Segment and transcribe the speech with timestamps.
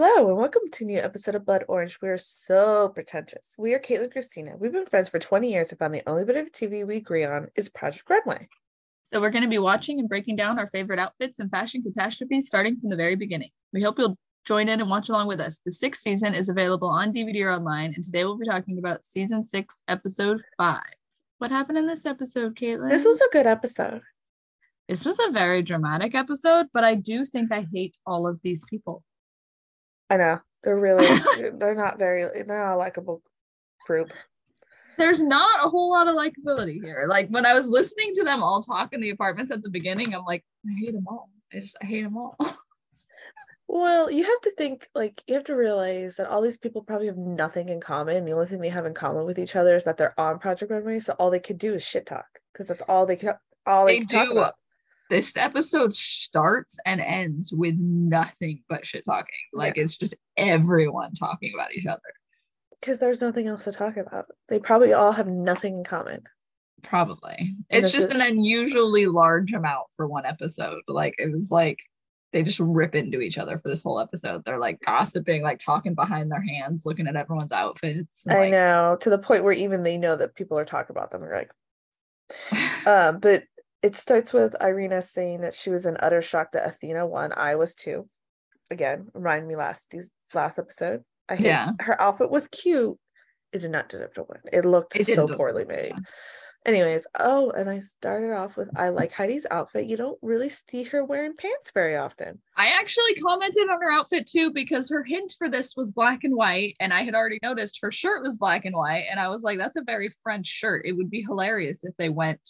[0.00, 1.98] Hello and welcome to a new episode of Blood Orange.
[2.00, 3.56] We are so pretentious.
[3.58, 4.54] We are Caitlin Christina.
[4.56, 7.24] We've been friends for 20 years and found the only bit of TV we agree
[7.24, 8.48] on is Project Runway.
[9.12, 12.46] So we're going to be watching and breaking down our favorite outfits and fashion catastrophes
[12.46, 13.50] starting from the very beginning.
[13.72, 14.16] We hope you'll
[14.46, 15.62] join in and watch along with us.
[15.64, 19.04] The sixth season is available on DVD or online, and today we'll be talking about
[19.04, 20.94] season six, episode five.
[21.38, 22.88] What happened in this episode, Caitlin?
[22.88, 24.02] This was a good episode.
[24.88, 28.64] This was a very dramatic episode, but I do think I hate all of these
[28.70, 29.02] people.
[30.10, 30.40] I know.
[30.62, 31.06] They're really
[31.58, 33.22] they're not very they're not a likable
[33.86, 34.10] group.
[34.96, 37.06] There's not a whole lot of likability here.
[37.08, 40.14] Like when I was listening to them all talk in the apartments at the beginning,
[40.14, 41.30] I'm like, I hate them all.
[41.52, 42.36] I just I hate them all.
[43.70, 47.06] Well, you have to think like you have to realize that all these people probably
[47.06, 48.24] have nothing in common.
[48.24, 50.72] The only thing they have in common with each other is that they're on Project
[50.72, 53.34] Runway, so all they could do is shit talk because that's all they can
[53.66, 54.32] all they, they can talk do.
[54.38, 54.54] about.
[55.10, 59.34] This episode starts and ends with nothing but shit talking.
[59.52, 59.84] Like Yeah.
[59.84, 62.00] it's just everyone talking about each other.
[62.80, 64.26] Because there's nothing else to talk about.
[64.48, 66.22] They probably all have nothing in common.
[66.82, 67.34] Probably.
[67.70, 70.82] And It's just is- an unusually large amount for one episode.
[70.86, 71.78] Like it was like
[72.32, 74.44] they just rip into each other for this whole episode.
[74.44, 78.24] They're like gossiping, like talking behind their hands, looking at everyone's outfits.
[78.26, 80.94] and, I like, know to the point where even they know that people are talking
[80.94, 81.22] about them.
[81.22, 83.44] You're like, um, but
[83.82, 87.32] it starts with Irina saying that she was in utter shock that Althea won.
[87.36, 88.08] I was too.
[88.70, 91.02] Again, remind me last these last episode.
[91.28, 91.70] I hate Yeah.
[91.80, 92.98] her outfit was cute.
[93.52, 94.40] It did not deserve to win.
[94.52, 95.94] It looked It so poorly made.
[96.66, 99.86] Anyways, oh, and I started off with I like Heidi's outfit.
[99.86, 102.42] You don't really see her wearing pants very often.
[102.56, 106.34] I actually commented on her outfit too because her hint for this was black and
[106.34, 109.42] white, and I had already noticed her shirt was black and white, and I was
[109.44, 112.40] like, "That's a very French shirt." It would be hilarious if they went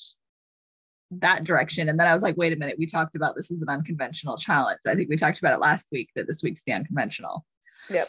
[1.11, 1.89] that direction.
[1.89, 4.37] And then I was like, "Wait a minute, we talked about this as an unconventional
[4.37, 4.81] challenge.
[4.87, 7.45] I think we talked about it last week that this week's the unconventional."
[7.91, 8.09] Yep.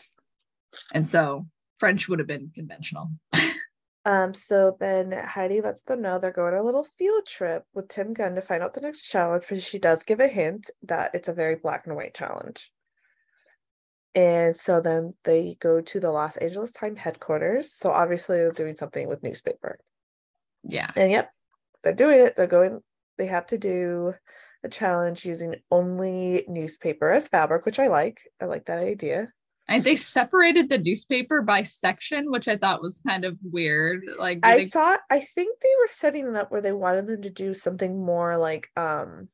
[0.93, 1.47] And so
[1.77, 3.09] French would have been conventional.
[4.05, 7.89] Um, so then Heidi lets them know they're going on a little field trip with
[7.89, 11.11] Tim Gunn to find out the next challenge, but she does give a hint that
[11.13, 12.71] it's a very black and white challenge.
[14.15, 17.71] And so then they go to the Los Angeles Times headquarters.
[17.71, 19.77] So obviously they're doing something with newspaper.
[20.63, 20.89] Yeah.
[20.95, 21.31] And yep,
[21.83, 22.35] they're doing it.
[22.35, 22.81] They're going,
[23.19, 24.15] they have to do
[24.63, 28.19] a challenge using only newspaper as fabric, which I like.
[28.41, 29.31] I like that idea.
[29.67, 34.01] And they separated the newspaper by section, which I thought was kind of weird.
[34.17, 37.21] Like, I they- thought I think they were setting it up where they wanted them
[37.21, 39.29] to do something more like um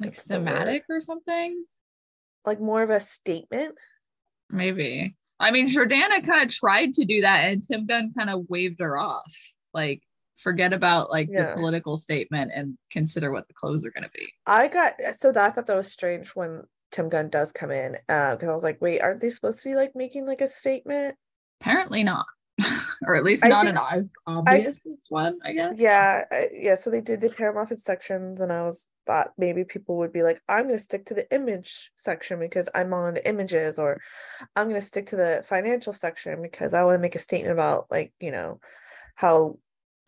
[0.00, 0.46] like what's the word?
[0.46, 1.64] thematic or something.
[2.44, 3.76] like more of a statement.
[4.50, 5.14] Maybe.
[5.38, 8.80] I mean, Jordana kind of tried to do that, and Tim Gunn kind of waved
[8.80, 9.32] her off.
[9.72, 10.02] Like,
[10.40, 11.50] forget about like Yeah.
[11.50, 14.28] the political statement and consider what the clothes are going to be.
[14.46, 16.62] I got so that I thought that was strange when
[16.92, 19.68] Tim Gunn does come in uh, because I was like, wait, aren't they supposed to
[19.68, 21.14] be like making like a statement?
[21.60, 22.26] Apparently not,
[23.06, 25.74] or at least not think- an as obvious as one, I guess.
[25.78, 26.74] Yeah, I- yeah.
[26.74, 29.96] So they did the pair them off in sections, and I was thought maybe people
[29.98, 34.00] would be like, I'm gonna stick to the image section because I'm on images, or
[34.56, 37.86] I'm gonna stick to the financial section because I want to make a statement about
[37.90, 38.58] like you know
[39.14, 39.58] how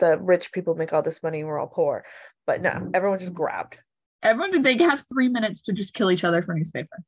[0.02, 2.04] the rich people make all this money and we're all poor.
[2.44, 3.78] But no, everyone just grabbed.
[4.22, 4.64] Everyone did.
[4.64, 6.98] They have three minutes to just kill each other for newspaper.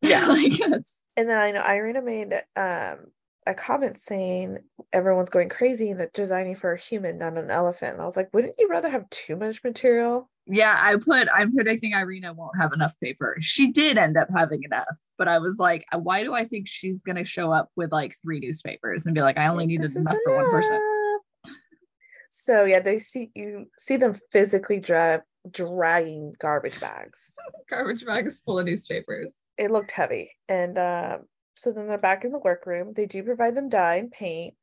[0.00, 0.26] Yeah.
[0.28, 0.52] like
[1.16, 3.08] And then I know Irina made um
[3.48, 4.58] a comment saying
[4.92, 7.94] everyone's going crazy and that designing for a human, not an elephant.
[7.94, 10.30] And I was like, wouldn't you rather have too much material?
[10.46, 10.76] yeah.
[10.78, 11.26] I put.
[11.34, 13.36] I'm predicting Irina won't have enough paper.
[13.40, 17.02] She did end up having enough, but I was like, why do I think she's
[17.02, 20.36] gonna show up with like three newspapers and be like, I only needed enough for
[20.36, 20.97] one person.
[22.40, 27.34] So yeah, they see you see them physically dra- dragging garbage bags.
[27.68, 29.34] Garbage bags full of newspapers.
[29.56, 31.22] It looked heavy, and um,
[31.56, 32.92] so then they're back in the workroom.
[32.94, 34.54] They do provide them dye and paint,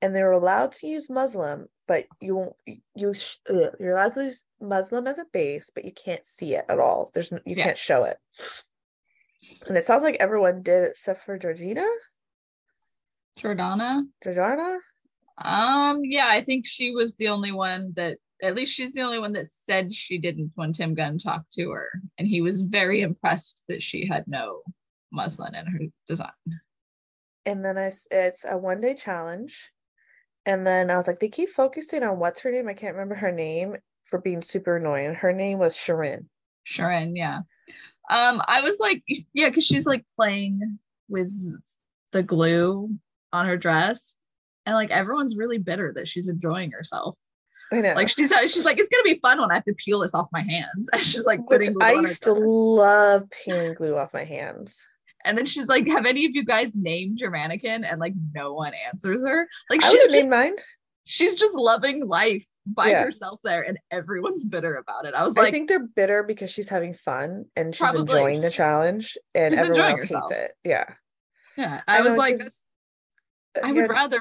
[0.00, 2.56] and they're allowed to use muslin, but you won't.
[2.94, 6.54] You sh- ugh, you're allowed to use muslin as a base, but you can't see
[6.54, 7.10] it at all.
[7.12, 7.64] There's no, you Yeah.
[7.64, 8.18] can't show it.
[9.66, 11.84] And it sounds like everyone did except for Georgina,
[13.38, 14.02] Jordana.
[14.24, 14.78] Jordana.
[15.42, 19.18] Um, yeah, I think she was the only one that at least she's the only
[19.18, 21.88] one that said she didn't when Tim Gunn talked to her.
[22.18, 24.60] And he was very impressed that she had no
[25.12, 26.30] muslin in her design.
[27.46, 29.70] and then I, it's a one day challenge.
[30.44, 32.68] And then I was like, they keep focusing on what's her name.
[32.68, 35.14] I can't remember her name for being super annoying.
[35.14, 36.28] Her name was Sharon.
[36.64, 37.40] Sharon, yeah.
[38.10, 39.02] Um, I was like,
[39.32, 40.78] yeah, because she's like playing
[41.08, 41.32] with
[42.12, 42.90] the glue
[43.32, 44.16] on her dress.
[44.66, 47.16] And like everyone's really bitter that she's enjoying herself.
[47.72, 47.94] I know.
[47.94, 50.28] Like she's she's like, it's gonna be fun when I have to peel this off
[50.32, 50.88] my hands.
[50.92, 54.78] And she's like Which putting glue I used to love peeling glue off my hands.
[55.24, 57.84] And then she's like, Have any of you guys named your mannequin?
[57.84, 59.48] And like no one answers her.
[59.70, 60.54] Like I she's would just, name mine.
[61.04, 63.02] she's just loving life by Yeah.
[63.02, 65.14] herself there, and everyone's bitter about it.
[65.14, 68.00] I was I like, I think they're bitter because she's having fun and she's Probably.
[68.02, 70.30] enjoying the challenge, and She's everyone else herself.
[70.32, 70.52] hates it.
[70.64, 70.84] Yeah,
[71.56, 71.80] Yeah.
[71.88, 72.40] I, was know, like,
[73.62, 74.20] I would yeah, rather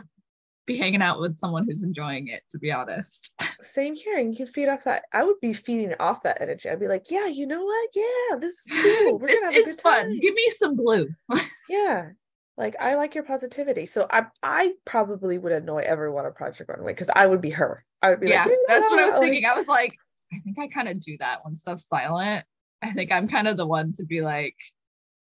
[0.65, 3.33] be hanging out with someone who's enjoying it, to be honest.
[3.61, 4.17] same here.
[4.17, 5.03] And you can feed off that.
[5.13, 6.69] I would be feeding off that energy.
[6.69, 7.89] I'd be like, yeah, you know what?
[7.93, 9.19] Yeah, this is cool.
[9.19, 10.03] We're this gonna have a is good fun.
[10.05, 10.19] time.
[10.19, 11.07] Give me some blue.
[11.67, 12.09] Yeah.
[12.57, 13.85] Like I like your positivity.
[13.85, 17.83] So I I probably would annoy everyone on Project Runway because I would be her.
[18.01, 19.45] I would be yeah, like, that's what I was "Yeah," like, thinking.
[19.45, 19.95] I was like,
[20.31, 22.45] I think I kind of do that when stuff's silent.
[22.81, 24.55] I think I'm kind of the one to be like,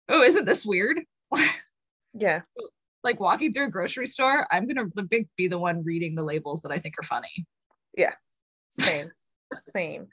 [0.09, 1.01] oh, isn't this weird?
[2.15, 2.41] Yeah.
[3.05, 4.87] Like walking through a grocery store, I'm gonna
[5.37, 7.47] be the one reading the labels that I think are funny.
[7.97, 8.15] Yeah.
[8.71, 9.11] Same.
[9.75, 10.09] Same.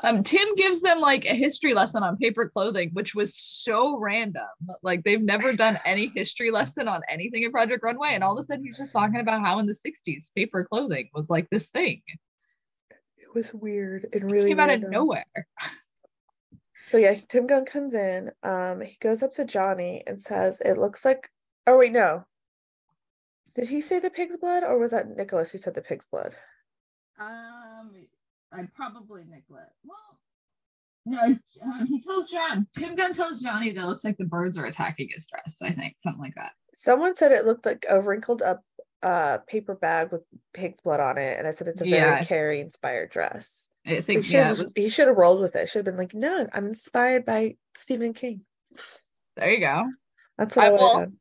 [0.00, 4.46] Um, Tim gives them like a history lesson on paper clothing, which was so random.
[4.82, 8.44] Like they've never done any history lesson on anything in Project Runway, and all of
[8.44, 11.68] a sudden he's just talking about how in the '60s paper clothing was like this
[11.68, 12.02] thing.
[12.90, 15.24] It was weird and It really came out of nowhere.
[16.82, 18.30] So yeah, Tim Gunn comes in.
[18.42, 21.28] Um, he goes up to Johnny and says, "It looks like."
[21.66, 22.24] Oh wait, no.
[23.54, 26.34] Did he say the pig's blood, or was that Nicholas who said the pig's blood?
[27.18, 27.90] Um,
[28.52, 29.72] I'd probably neglect.
[29.84, 30.18] Well,
[31.06, 31.20] no,
[31.62, 32.66] um, he tells John.
[32.76, 35.58] Tim Gunn tells Johnny that it looks like the birds are attacking his dress.
[35.62, 36.52] I think something like that.
[36.76, 38.62] Someone said it looked like a wrinkled up
[39.02, 40.22] uh paper bag with
[40.52, 42.10] pig's blood on it, and I said it's a Yeah.
[42.14, 43.68] very Carrie inspired dress.
[43.86, 45.68] I think he yeah, should was, he should have rolled with it.
[45.68, 48.40] Should have been like, no, I'm inspired by Stephen King.
[49.36, 49.84] there you go.
[50.36, 51.12] That's what I I, will- done.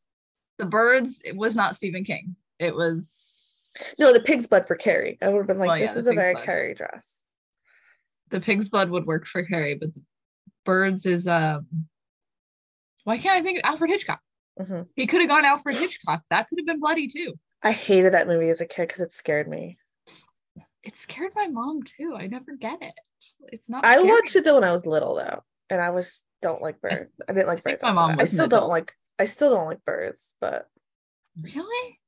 [0.57, 1.21] The birds.
[1.25, 2.35] It was not Stephen King.
[2.59, 5.17] It was No, the pig's blood for Carrie.
[5.21, 6.45] I would have been like, Well, this is a very blood.
[6.45, 7.13] Carrie dress.
[8.29, 10.01] the pig's blood would work for Carrie, but the
[10.65, 11.67] birds is um.
[13.03, 14.19] Why can't I think of Alfred Hitchcock?
[14.59, 14.87] Mhm.
[14.95, 16.23] He could have gone Alfred Hitchcock.
[16.29, 17.33] That could have been bloody too.
[17.61, 19.77] I hated that movie as a kid because it scared me.
[20.83, 22.15] It scared my mom too.
[22.17, 22.93] I never get it.
[23.51, 23.83] It's not.
[23.85, 24.07] I scary.
[24.09, 27.11] watched it though when I was little though, and I was don't like birds.
[27.27, 27.81] I didn't like birds.
[27.83, 28.19] my mom.
[28.19, 28.93] I still don't like.
[29.19, 30.69] I still don't like birds, but
[31.41, 31.99] Really?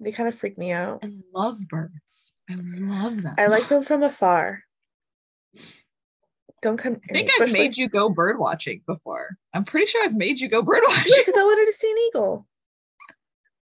[0.00, 1.00] they kind of freak me out.
[1.02, 2.32] I love birds.
[2.50, 3.34] I love them.
[3.38, 4.62] I like them from afar.
[6.62, 7.00] Don't come.
[7.10, 9.36] I think I've made you go bird watching before.
[9.52, 11.12] I'm pretty sure I've made you go bird Yeah, watching.
[11.18, 12.46] because I wanted to see an eagle.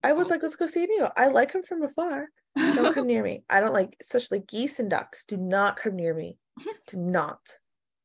[0.03, 0.31] I was oh.
[0.31, 1.11] like, let's go see an eagle.
[1.17, 2.27] I like them from afar.
[2.57, 3.45] Don't come near me.
[3.49, 5.25] I don't like, especially geese and ducks.
[5.25, 6.37] Do not come near me.
[6.89, 7.39] Do not.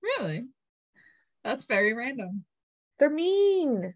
[0.03, 0.45] really?
[1.43, 2.43] That's very random.
[2.99, 3.95] They're mean.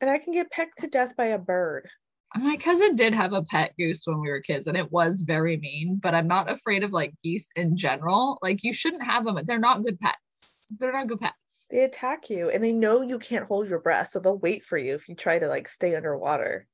[0.00, 1.88] And I can get pecked to death by a bird.
[2.36, 5.56] My cousin did have a pet goose when we were kids, and it was very
[5.56, 5.98] mean.
[6.00, 8.38] But I'm not afraid of like geese in general.
[8.42, 9.38] Like you shouldn't have them.
[9.44, 10.70] They're not good pets.
[10.78, 11.66] They're not good pets.
[11.70, 14.76] They attack you and they know you can't hold your breath, so they'll wait for
[14.76, 16.66] you if you try to like stay underwater.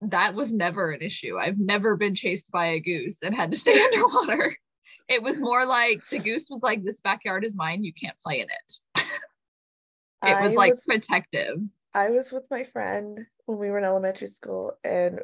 [0.00, 1.38] That was never an issue.
[1.38, 4.56] I've never been chased by a goose and had to stay underwater.
[5.08, 7.84] It was more like the goose was like, "This backyard is mine.
[7.84, 8.72] You can't play in it."
[10.24, 11.58] It was I like was protective.
[11.94, 15.20] I was with my friend when we were in elementary school and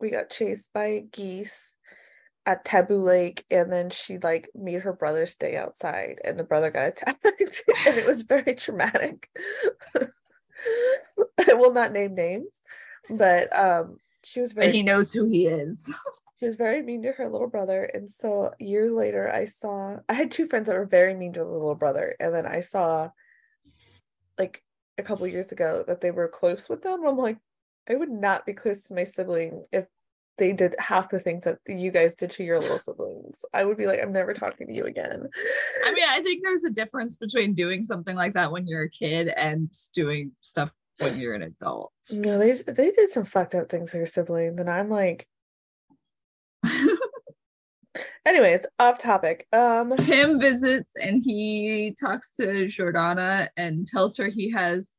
[0.00, 1.74] we got chased by geese
[2.46, 6.70] at Taboo Lake and then she like made her brother stay outside and the brother
[6.70, 9.28] got attacked and it was very traumatic.
[9.94, 12.50] I will not name names,
[13.10, 15.78] but um she was very But he knows who he is.
[16.40, 20.14] she was very mean to her little brother and so years later i saw i
[20.14, 23.08] had two friends that were very mean to the little brother and then i saw
[24.38, 24.62] like
[24.98, 27.38] a couple years ago that they were close with them i'm like
[27.88, 29.86] i would not be close to my sibling if
[30.36, 33.76] they did half the things that you guys did to your little siblings i would
[33.76, 35.28] be like i'm never talking to you again
[35.86, 38.90] I mean, I think there's a difference between doing something like that when you're a
[38.90, 41.92] kid and doing stuff when you're an adult.
[42.12, 44.58] no they they did some fucked up things to your sibling.
[44.58, 45.26] and i'm like
[48.26, 54.50] anyways off topic um Tim visits and he talks to Jordana and tells her he
[54.50, 54.94] has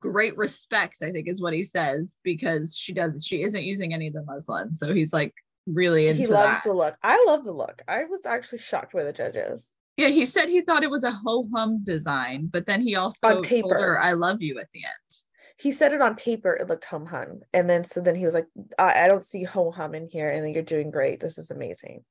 [0.00, 4.08] great respect, I think is what he says, because she does she isn't using any
[4.08, 4.74] of the muslin.
[4.74, 5.34] So he's like
[5.66, 6.64] really into he loves that.
[6.64, 10.26] the look i love the look i was actually shocked by the judges yeah, he
[10.26, 13.72] said he thought it was a ho hum design, but then he also On told
[13.72, 15.24] her I love you at the end.
[15.58, 18.34] He said it on paper it looked hum hum and then so then he was
[18.34, 18.46] like
[18.78, 21.50] I, I don't see ho hum in here and then you're doing great this is
[21.50, 22.04] amazing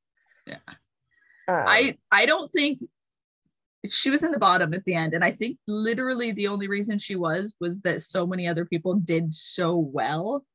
[0.45, 0.57] Yeah.
[1.47, 2.79] um, I I don't think
[3.85, 6.97] she was in the bottom at the end, and I think literally the only reason
[6.97, 10.45] she was was that so many other people did so well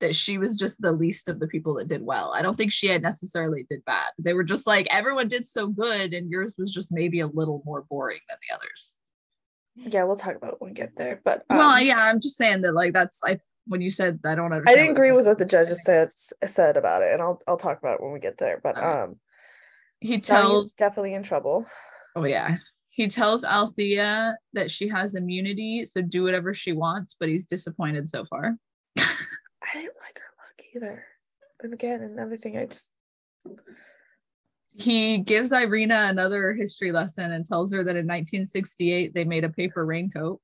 [0.00, 2.32] that she was just the least of the people that did well.
[2.34, 4.08] I don't think she had necessarily did bad.
[4.18, 7.62] They were just like everyone did so good, and yours was just maybe a little
[7.64, 8.98] more boring than the others.
[9.76, 11.20] Yeah, we'll talk about it when we get there.
[11.24, 14.34] But well, um, yeah, I'm just saying that like that's I when you said I
[14.34, 14.68] don't understand.
[14.68, 16.10] I didn't agree with what the judges said
[16.46, 18.60] said about it, and I'll I'll talk about it when we get there.
[18.62, 19.16] But um,
[20.00, 21.66] He tells definitely in trouble.
[22.16, 22.56] oh yeah.
[22.90, 28.06] He tells Althea that she has immunity, so do whatever she wants, but he's disappointed
[28.06, 28.54] so far.
[28.98, 31.04] I didn't like her look either.
[31.62, 32.86] And again, another thing I just
[34.74, 39.50] He gives Irina another history lesson and tells her that in 1968 they made a
[39.50, 40.40] paper raincoat.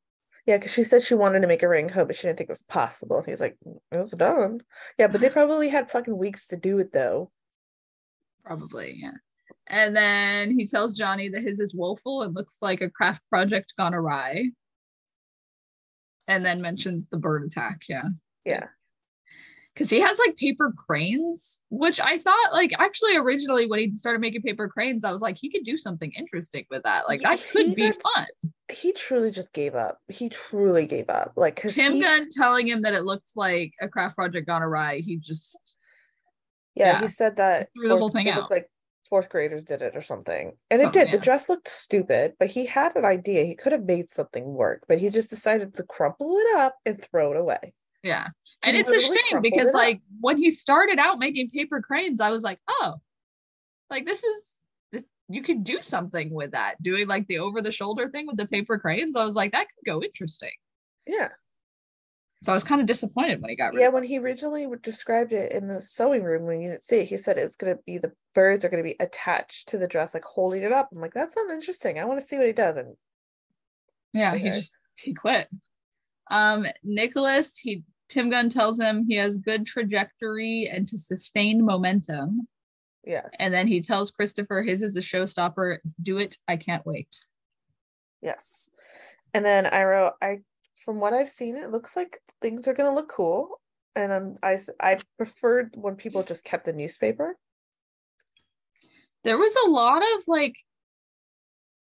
[0.47, 2.53] yeah, because she said she wanted to make a raincoat, but she didn't think it
[2.53, 3.23] was possible.
[3.23, 4.61] He's like, mm, it was done.
[4.99, 7.31] Yeah, but they probably had fucking weeks to do it though.
[8.45, 9.13] Probably, yeah.
[9.67, 13.75] And then he tells Johnny that his is woeful and looks like a craft project
[13.77, 14.51] gone awry.
[16.27, 18.05] And then mentions the bird attack, yeah.
[18.45, 18.67] Yeah.
[19.79, 24.21] Because he has like paper cranes, which I thought like actually originally when he started
[24.21, 27.07] making paper cranes, I was like, he could do something interesting with that.
[27.07, 28.27] Like Yeah, that could he be got- fun.
[28.73, 29.99] He truly just gave up.
[30.09, 31.33] He truly gave up.
[31.37, 34.99] Like, Tim he, Gunn telling him that it looked like a craft project gone awry,
[34.99, 35.77] he just
[36.75, 38.37] yeah, yeah, he said that threw the whole thing out.
[38.37, 38.69] looked like
[39.09, 40.53] fourth graders did it or something.
[40.73, 41.13] And it Something, did.
[41.13, 43.45] The dress looked stupid, but he had an idea.
[43.45, 47.01] He could have made something work, but he just decided to crumple it up and
[47.01, 47.73] throw it away.
[48.03, 48.29] Yeah.
[48.63, 52.43] And it's a shame because like when he started out making paper cranes, I was
[52.43, 52.97] like, oh,
[53.91, 54.61] like this is
[54.93, 56.83] this, you could do something with that.
[56.83, 59.17] Doing like the over the shoulder thing with the paper cranes.
[59.17, 60.53] I was like, that could go interesting.
[61.07, 61.29] Yeah.
[62.43, 65.33] So I was kind of disappointed when he got rid Yeah, when he originally described
[65.33, 67.99] it in the sewing room when you didn't see it, he said it's gonna be
[67.99, 70.89] the birds are gonna be attached to the dress, like holding it up.
[70.93, 71.99] I'm like, that sounds interesting.
[71.99, 72.77] I want to see what he does.
[72.77, 72.97] And
[74.13, 75.49] Yeah, he just he quit.
[76.31, 82.49] Um, Nicholas, he Tim Gunn tells him he has good trajectory and to sustain momentum.
[83.05, 83.29] yes.
[83.39, 85.79] And then he tells Christopher his is a showstopper.
[86.03, 86.37] Do it.
[86.49, 87.17] I can't wait.
[88.23, 88.69] Yes.
[89.35, 90.39] And then I wrote, I
[90.85, 93.61] from what I've seen, it looks like things are gonna look cool.
[93.95, 97.37] And um, I preferred when people just kept the newspaper.
[99.25, 100.55] there was a lot of like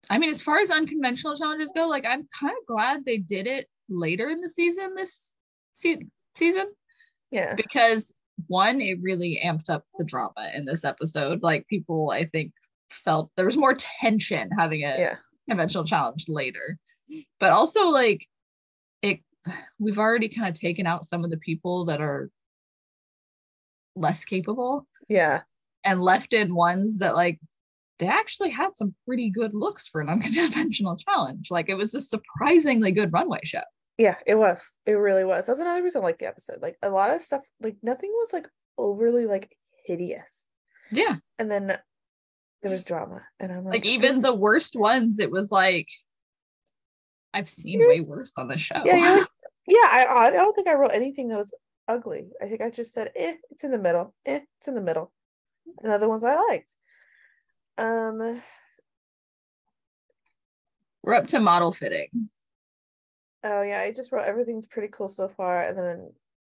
[0.10, 3.48] i mean as far as unconventional challenges go like i'm kind of glad they did
[3.48, 5.36] it later in the season this
[5.74, 6.06] se-
[6.36, 6.68] season
[7.32, 7.54] Yeah.
[7.56, 8.14] because
[8.48, 12.52] one it really amped up the drama in this episode like people i think
[12.90, 15.16] felt there was more tension having a Yeah.
[15.50, 16.78] conventional challenge later
[17.40, 18.26] but also like
[19.02, 19.20] it
[19.80, 22.30] we've already kind of taken out some of the people that are
[23.96, 25.42] less capable Yeah.
[25.84, 27.40] and left in ones that like
[28.00, 31.52] they actually had some pretty good looks for an unconventional challenge.
[31.52, 33.62] Like it was a surprisingly good runway show.
[34.02, 34.60] Yeah, it was.
[34.88, 35.46] It really was.
[35.46, 36.60] That's another reason I like the episode.
[36.60, 39.56] Like a lot of stuff, like nothing was like overly like
[39.86, 40.48] hideous.
[40.90, 41.18] Yeah.
[41.38, 41.78] And then
[42.64, 43.22] there was drama.
[43.40, 45.88] And I'm like, Like even this- the worst ones, it was like
[47.32, 48.82] I've seen way worse on the show.
[48.84, 49.28] Yeah, like,
[49.68, 51.54] yeah, I I don't think I wrote anything that was
[51.88, 52.26] ugly.
[52.42, 54.16] I think I just said, eh, it's in the middle.
[54.26, 55.12] Eh, it's in the middle.
[55.84, 56.68] And other ones I liked.
[57.78, 58.42] Um,
[61.04, 62.10] We're up to model fitting.
[63.44, 65.62] Oh yeah, I just wrote everything's pretty cool so far.
[65.64, 66.12] And then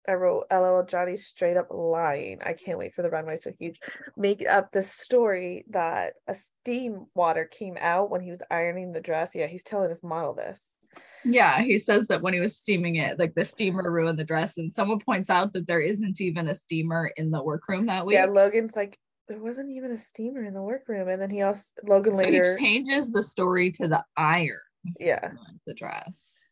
[0.08, 2.40] I wrote LOL Johnny straight up lying.
[2.44, 3.80] I can't wait for the runway so huge.
[4.18, 9.02] Make up the story that a steam water came out when he was ironing the
[9.02, 9.32] dress.
[9.36, 10.76] Yeah, he's telling his model this.
[11.24, 14.58] Yeah, he says that when he was steaming it, like the steamer ruined the dress,
[14.58, 18.16] and someone points out that there isn't even a steamer in the workroom that week.
[18.16, 18.98] Yeah, Logan's like,
[19.28, 21.08] there wasn't even a steamer in the workroom.
[21.08, 24.58] And then he also Logan so later, he changes the story to the iron
[25.00, 25.32] yeah.
[25.68, 26.46] the dress.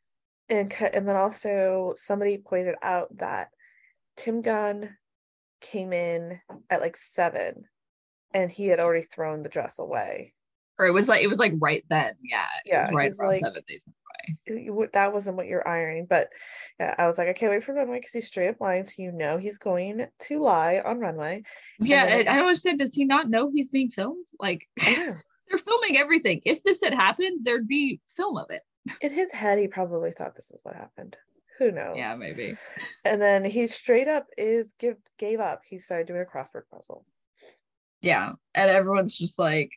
[0.49, 3.49] And and then also somebody pointed out that
[4.17, 4.95] Tim Gunn
[5.61, 6.39] came in
[6.69, 7.65] at like seven,
[8.33, 10.33] and he had already thrown the dress away.
[10.77, 12.13] Or it was like it was like right then.
[12.23, 12.45] Yeah.
[12.65, 13.95] It Yeah, was right around like- seven days away.
[14.93, 16.29] That wasn't what you're ironing, but
[16.79, 19.01] yeah, I was like, I can't wait for runway because he's straight up lying, so
[19.01, 21.43] you know he's going to lie on runway.
[21.79, 22.79] Yeah, then I, I don't understand.
[22.79, 24.25] Does he not know he's being filmed?
[24.39, 26.41] Like they're filming everything.
[26.45, 28.61] If this had happened, there'd be film of it.
[29.01, 31.17] In his head, he probably thought this is what happened.
[31.59, 31.95] Who knows?
[31.97, 32.55] Yeah, maybe.
[33.03, 35.61] And then he straight up is give gave up.
[35.67, 37.05] He started doing a crossword puzzle.
[38.01, 38.33] Yeah.
[38.55, 39.69] And everyone's just like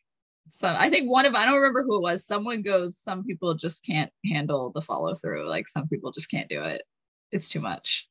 [0.49, 2.25] some I think one of I don't remember who it was.
[2.25, 5.49] Someone goes, some people just can't handle the follow through.
[5.49, 6.83] Like some people just can't do it.
[7.33, 8.09] It's too much.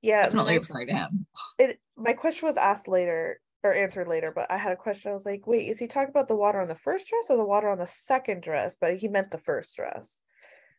[0.00, 1.26] Yeah, Definitely referring to him.
[1.58, 5.10] it my question was asked later or answered later, but I had a question.
[5.10, 7.36] I was like, wait, is he talking about the water on the first dress or
[7.36, 8.76] the water on the second dress?
[8.80, 10.20] But he meant the first dress.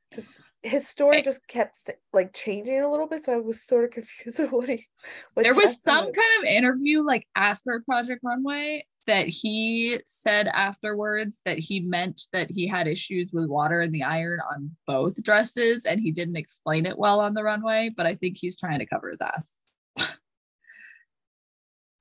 [0.10, 1.78] Because his story just kept
[2.14, 4.88] like changing a little bit, so I was sort of confused of what he.
[5.34, 8.86] What there was some kind of interview like after Project Runway.
[9.06, 14.04] that he said afterwards that he meant that he had issues with water in the
[14.04, 18.16] iron on both dresses and he didn't explain it well on the runway, but I
[18.16, 19.58] think he's trying to cover his ass.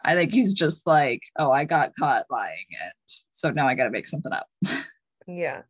[0.07, 3.85] I think he's just like, oh, I got caught lying and so now I got
[3.85, 4.47] to make something up.
[5.27, 5.63] yeah.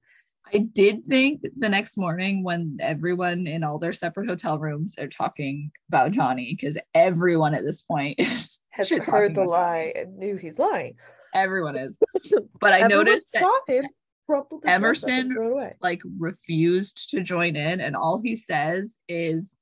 [0.53, 5.09] I did think the next morning when everyone in all their separate hotel rooms are
[5.09, 10.37] talking about Johnny because everyone at this point is Has heard the lie and knew
[10.37, 10.97] he's lying.
[11.35, 11.99] Everyone is.
[12.61, 13.85] But I noticed that saw him
[14.27, 15.75] crumpled the dress up and Emerson- threw it away.
[15.81, 19.57] like refused to join in and all he says is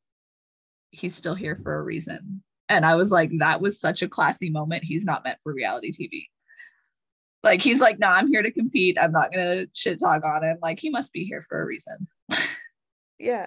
[0.90, 2.42] he's still here for a reason.
[2.68, 4.84] And I was like, that was such a classy moment.
[4.84, 6.26] He's not meant for reality TV.
[7.42, 8.96] Like he's like, no, I'm here to compete.
[8.98, 10.58] I'm not gonna shit talk on him.
[10.62, 12.08] Like he must be here for a reason.
[13.18, 13.46] Yeah.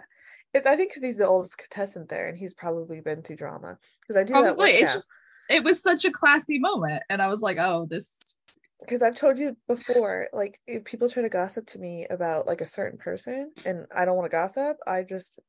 [0.54, 3.78] It, I think because he's the oldest contestant there and he's probably been through drama.
[4.02, 4.72] Because I do that Probably.
[4.72, 5.10] It's just
[5.50, 7.04] it was such a classy moment.
[7.10, 8.36] And I was like, oh, this
[8.80, 12.62] because I've told you before, like if people try to gossip to me about like
[12.62, 15.40] a certain person and I don't want to gossip, I just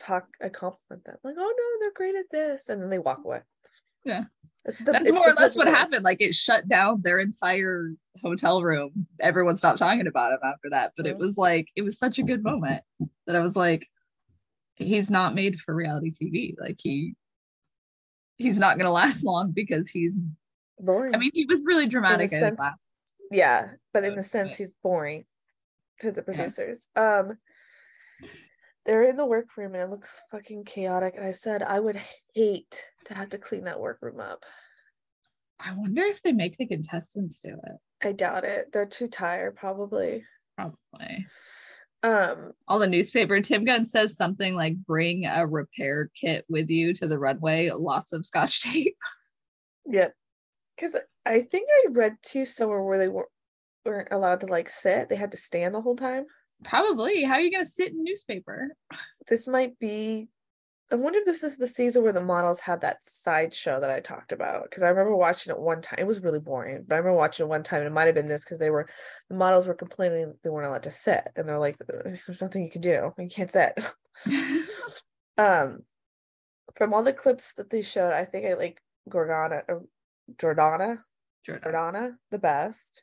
[0.00, 1.16] talk, I compliment them.
[1.22, 2.68] Like, oh no, they're great at this.
[2.68, 3.40] And then they walk away.
[4.04, 4.24] Yeah.
[4.64, 5.72] The, that's more or less what way.
[5.72, 6.04] happened.
[6.04, 7.92] Like it shut down their entire
[8.22, 9.06] hotel room.
[9.20, 10.92] Everyone stopped talking about him after that.
[10.96, 11.20] But it Mhm.
[11.20, 12.82] was like it was such a good moment
[13.26, 13.86] that I was like,
[14.76, 16.54] he's not made for reality TV.
[16.58, 17.14] Like he
[18.36, 20.18] he's not gonna last long because he's
[20.78, 21.14] Boring.
[21.14, 22.82] I mean he was really dramatic at sense- last.
[23.30, 25.24] yeah, but in the sense he's boring
[26.00, 26.34] to the Yeah.
[26.34, 26.88] producers.
[26.96, 27.36] Um
[28.86, 31.14] they're in the workroom and it looks fucking chaotic.
[31.16, 32.00] And I said I would
[32.34, 34.44] hate to have to clean that workroom up.
[35.58, 38.06] I wonder if they make the contestants do it.
[38.06, 38.72] I doubt it.
[38.72, 40.24] They're too tired, probably.
[40.56, 41.26] Probably.
[42.02, 46.94] Um, All the newspaper, Tim Gunn says something like bring a repair kit with you
[46.94, 48.96] to the runway, lots of scotch tape.
[49.86, 50.08] yeah.
[50.78, 50.96] Cause
[51.26, 53.28] I think I read too somewhere where they were
[53.84, 55.08] weren't allowed to like sit.
[55.08, 56.24] They had to stand the whole time.
[56.64, 57.24] Probably.
[57.24, 58.76] How are you gonna sit in newspaper?
[59.28, 60.28] This might be
[60.92, 64.00] I wonder if this is the season where the models had that sideshow that I
[64.00, 64.64] talked about.
[64.64, 66.00] Because I remember watching it one time.
[66.00, 68.16] It was really boring, but I remember watching it one time, and it might have
[68.16, 68.88] been this because they were
[69.28, 72.70] the models were complaining they weren't allowed to sit, and they're like, "There's nothing you
[72.70, 73.12] can do.
[73.18, 73.78] You can't sit."
[75.38, 75.84] um,
[76.74, 79.84] from all the clips that they showed, I think I like Gorgana, or
[80.36, 80.98] Jordana,
[81.46, 81.72] Jordan.
[81.72, 83.02] Jordana the best,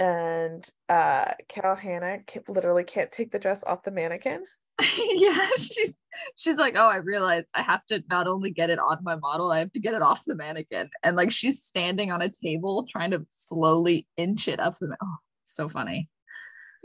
[0.00, 4.42] and uh, Carol Hannah literally can't take the dress off the mannequin.
[4.96, 5.98] yeah, she's
[6.36, 9.52] she's like, oh, I realized I have to not only get it on my model,
[9.52, 10.88] I have to get it off the mannequin.
[11.02, 15.16] And like she's standing on a table trying to slowly inch it up the oh,
[15.44, 16.08] so funny.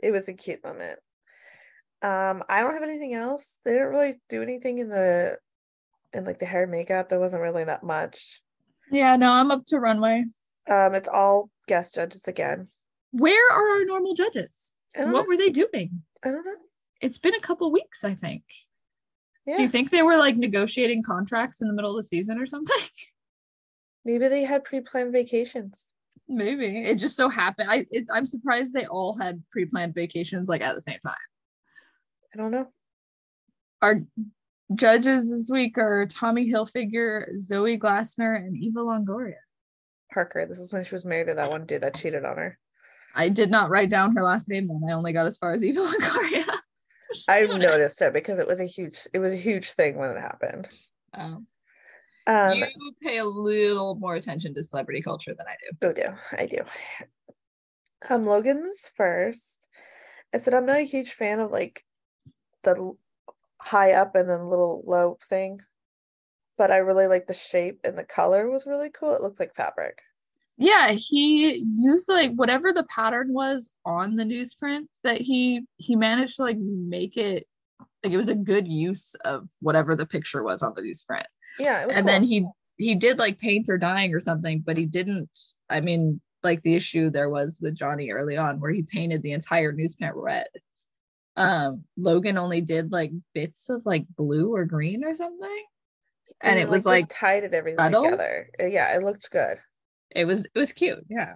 [0.04, 0.99] it was a cute moment.
[2.01, 3.58] Um, I don't have anything else.
[3.63, 5.38] They didn't really do anything in the
[6.12, 7.08] in like the hair and makeup.
[7.08, 8.41] There wasn't really that much.
[8.91, 10.25] Yeah, no, I'm up to runway.
[10.69, 12.67] Um, it's all guest judges again.
[13.15, 14.73] Where are our normal judges?
[14.93, 15.23] What know.
[15.23, 16.01] were they doing?
[16.23, 16.56] I don't know.
[16.99, 18.43] It's been a couple weeks, I think.
[19.45, 22.39] Yeah, Do you think they were like negotiating contracts in the middle of the season
[22.39, 22.75] or something?
[24.06, 25.91] maybe they had pre-planned vacations.
[26.28, 27.69] Maybe it just so happened.
[27.71, 31.15] I it, I'm surprised they all had pre-planned vacations like at the same time.
[32.34, 32.67] I don't know.
[33.82, 34.01] Our
[34.73, 39.36] judges this week are Tommy Hilfiger, Zoe Glassner, and Eva Longoria.
[40.12, 40.45] Parker.
[40.45, 42.58] This is when she was married to that one dude that cheated on her.
[43.15, 44.82] I did not write down her last name then.
[44.88, 46.49] I only got as far as Eva Longoria.
[47.28, 50.19] I noticed it because it was a huge it was a huge thing when it
[50.19, 50.67] happened.
[51.13, 51.47] Um,
[52.28, 55.89] Um you pay a little more attention to celebrity culture than I do.
[55.89, 56.17] I do.
[56.38, 56.58] I do.
[58.10, 59.67] Um, Logan's first.
[60.34, 61.84] I said I'm not a huge fan of like
[62.63, 62.93] the
[63.60, 65.62] high up and then little low thing,
[66.58, 69.13] but I really like the shape and the color was really cool.
[69.13, 69.99] It looked like fabric.
[70.57, 76.37] Yeah, he used like whatever the pattern was on the newsprint that he he managed
[76.37, 77.45] to like make it
[78.03, 81.25] like it was a good use of whatever the picture was on the newsprint.
[81.59, 82.03] Yeah, and cool.
[82.03, 85.29] then he he did like paint or dyeing or something but he didn't
[85.69, 89.31] i mean like the issue there was with johnny early on where he painted the
[89.31, 90.47] entire newsprint red
[91.37, 95.63] um logan only did like bits of like blue or green or something
[96.41, 98.03] and he, it was just like tied it everything subtle.
[98.03, 98.49] together.
[98.59, 99.57] Uh, Yeah, it looked good.
[100.11, 101.33] It was it was cute yeah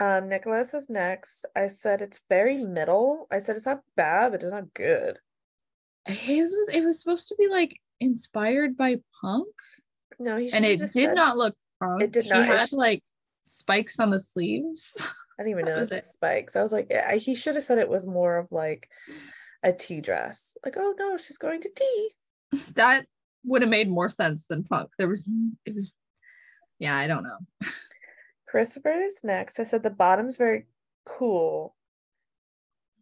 [0.00, 1.44] Um, Nicholas is next.
[1.56, 3.26] I said it's very middle.
[3.32, 5.18] I said it's not bad, but it's not good.
[6.06, 9.48] his was it was supposed to be like inspired by punk
[10.20, 12.40] No, he and it did said- not look punk It did he not.
[12.42, 13.02] It had like
[13.44, 14.96] spikes on the sleeves
[15.38, 16.04] I didn't even notice the it.
[16.04, 16.56] spikes.
[16.56, 18.88] I was like, yeah, he should have said it was more of like
[19.62, 20.56] a tea dress.
[20.64, 22.10] Like, oh no, she's going to tea.
[22.74, 23.06] that
[23.44, 25.28] would have made more sense than punk there was
[25.64, 25.92] it was
[26.80, 27.38] yeah i don't know
[28.48, 29.60] Christopher is next.
[29.60, 30.66] I said the bottom's very
[31.04, 31.74] cool.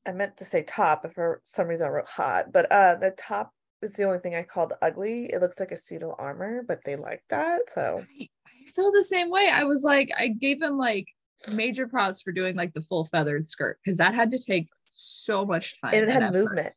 [0.04, 2.52] I meant to say top, but for some reason I wrote hot.
[2.52, 5.26] But uh the top is the only thing I called ugly.
[5.32, 7.62] It looks like a pseudo armor, but they like that.
[7.68, 9.48] So I, I feel the same way.
[9.52, 11.06] I was like, I gave him like
[11.48, 15.44] major props for doing like the full feathered skirt because that had to take so
[15.44, 15.94] much time.
[15.94, 16.38] and it had effort.
[16.38, 16.74] movement.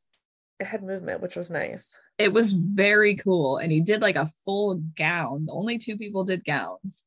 [0.59, 1.97] It had movement, which was nice.
[2.17, 3.57] It was very cool.
[3.57, 5.47] And he did like a full gown.
[5.49, 7.05] Only two people did gowns.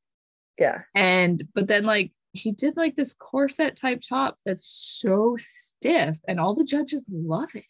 [0.58, 0.82] Yeah.
[0.94, 6.40] And but then like he did like this corset type top that's so stiff and
[6.40, 7.64] all the judges love it.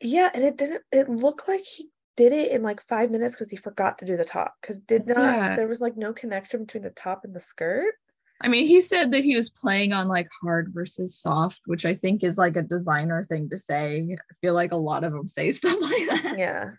[0.00, 3.50] Yeah, and it didn't it looked like he did it in like five minutes because
[3.50, 4.54] he forgot to do the top.
[4.60, 5.56] Because did not Yeah.
[5.56, 7.94] there was like no connection between the top and the skirt.
[8.40, 11.94] I mean, he said that he was playing on like hard versus soft, which I
[11.94, 14.08] think is like a designer thing to say.
[14.12, 16.34] I feel like a lot of them say stuff like that.
[16.38, 16.70] Yeah.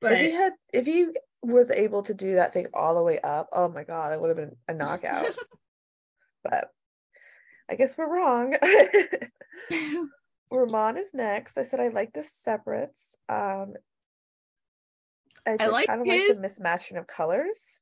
[0.00, 1.06] But if he had if he
[1.42, 4.28] was able to do that thing all the way up, oh my god, it would
[4.28, 5.26] have been a knockout.
[6.44, 6.70] but
[7.70, 8.56] I guess we're wrong.
[10.50, 11.58] Ramon is next.
[11.58, 13.14] I said I like the separates.
[13.28, 13.74] Um
[15.46, 17.80] I, did liked kind of like the mismatching of colors.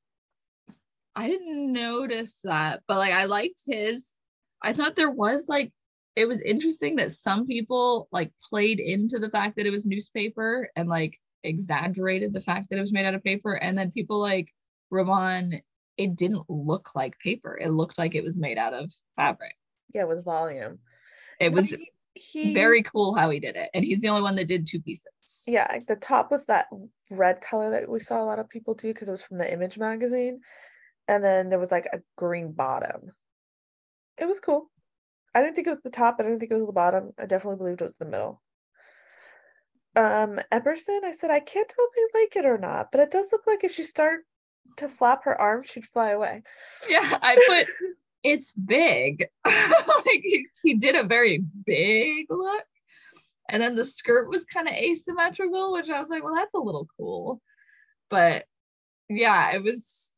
[1.15, 4.15] I didn't notice that, but like I liked his.
[4.63, 5.73] I thought there was like
[6.15, 10.69] it was interesting that some people like played into the fact that it was newspaper
[10.77, 14.19] and like exaggerated the fact that it was made out of paper, and then people
[14.19, 14.53] like
[14.91, 15.53] Ramon,
[15.97, 17.59] it didn't look like paper.
[17.61, 19.57] It looked like it was made out of fabric.
[19.95, 20.79] Yeah, with volume.
[21.41, 24.37] It was He- he very cool how he did it, and he's the only one
[24.37, 25.45] that did two pieces.
[25.47, 26.67] yeah the top was that
[27.11, 29.53] red color that we saw a lot of people do because it was from the
[29.53, 30.41] image magazine
[31.09, 33.13] and then there was like a green bottom
[34.17, 34.71] it was cool
[35.35, 37.27] i didn't think it was the top i didn't think it was the bottom i
[37.27, 38.41] definitely believed it was the middle
[39.97, 43.11] um epperson i said i can't tell if I like it or not but it
[43.11, 44.21] does look like if she started
[44.77, 46.43] to flap her arms she'd fly away
[46.89, 47.67] Yeah, I put
[48.23, 49.29] it's big.
[49.47, 50.25] like
[50.63, 52.65] he, did a very big look.
[53.49, 56.59] And then the skirt was kind of asymmetrical, which I was like, well, that's a
[56.59, 57.41] little cool.
[58.11, 58.45] But
[59.09, 60.13] yeah, it was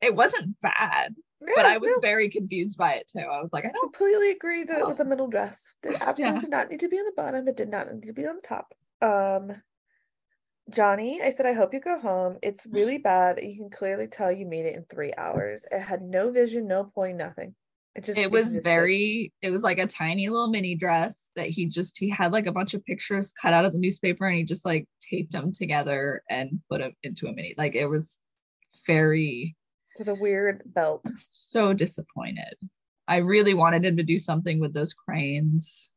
[0.00, 1.14] it wasn't bad,
[1.54, 3.20] but I was no, very confused by it too.
[3.20, 6.34] I was like, I don't completely agree that it was a middle dress it absolutely
[6.36, 6.40] Yeah.
[6.40, 8.36] did not need to be on the bottom it did not need to be on
[8.36, 9.62] the top um
[10.70, 12.38] Johnny, I said, I hope you go home.
[12.42, 13.38] It's really bad.
[13.40, 15.64] You can clearly tell you made it in three hours.
[15.70, 17.54] It had no vision, no point, nothing.
[17.96, 21.66] It just it was very it was like a tiny little mini dress that he
[21.66, 24.44] just he had like a bunch of pictures cut out of the newspaper and he
[24.44, 28.18] just like taped them together and put them into a mini like it was
[28.86, 29.56] very
[29.98, 31.08] with a weird belt.
[31.16, 32.54] so disappointed
[33.08, 35.90] i really wanted him to do something with those cranes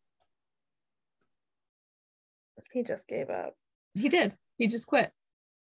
[2.71, 3.55] He just gave up.
[3.93, 5.11] he did he just quit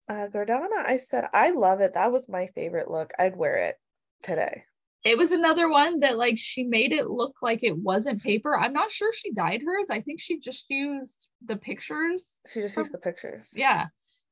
[0.10, 1.94] Uh Gordana, I said, I love it.
[1.94, 3.12] That was my favorite look.
[3.20, 3.76] I'd wear it
[4.24, 4.64] today.
[5.04, 8.74] it was another one that like she made it look like it wasn't paper i'm
[8.74, 12.82] not sure she dyed hers i think she just used the pictures She just from-
[12.84, 13.50] used the pictures.
[13.54, 13.86] Yeah.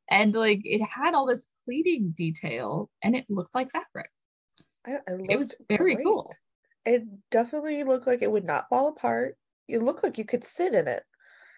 [0.09, 4.09] And like it had all this pleating detail and it looked like fabric.
[4.85, 6.05] I, it, It was very great.
[6.05, 6.31] cool.
[6.85, 9.35] It definitely looked like it would not fall apart.
[9.67, 11.03] It looked like you could sit in it.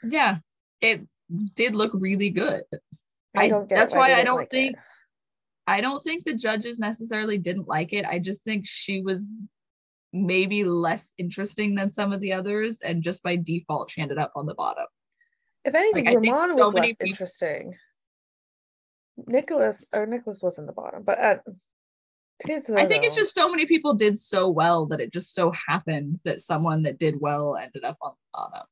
[0.04, 0.38] Yeah.
[0.82, 1.08] It
[1.56, 2.64] did look really good.
[3.36, 4.52] I, I- don't get that's why, I don't like it.
[4.52, 4.76] think-
[5.70, 8.06] I don't think the judges necessarily didn't like it.
[8.06, 9.28] I just think she was
[10.14, 12.80] maybe less interesting than some of the others.
[12.82, 14.86] And just by default, she ended up on the bottom.
[15.66, 17.76] If anything, think Ramon so was less peop- interesting.
[19.26, 21.38] Nicholas or Nicholas was in the bottom, but uh,
[22.76, 26.20] I think it's just so many people did so well that it just so happened
[26.24, 28.68] that someone that did well ended up on the bottom.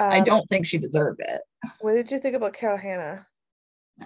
[0.00, 1.40] I um, don't think she deserved it.
[1.80, 3.26] What did you think about Carol Hannah?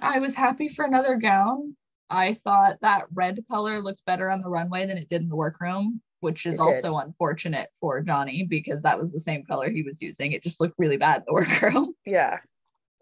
[0.02, 1.76] I was happy for another gown.
[2.10, 5.36] I thought that red color looked better on the runway than it did in the
[5.36, 6.62] workroom, which is It did.
[6.62, 10.32] also unfortunate for Johnny because that was the same color he was using.
[10.32, 11.94] It just looked really bad in the workroom.
[12.04, 12.40] Yeah,